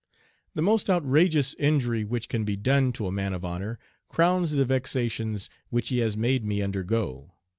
[0.55, 3.77] "The most outrageous injury which can be done to a man of honor
[4.09, 7.35] crowns the vexations which he has made me undergo.